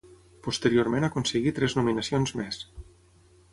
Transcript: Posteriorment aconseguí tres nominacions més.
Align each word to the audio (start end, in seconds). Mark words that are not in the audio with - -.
Posteriorment 0.45 1.05
aconseguí 1.09 1.53
tres 1.59 1.77
nominacions 1.81 2.35
més. 2.43 2.61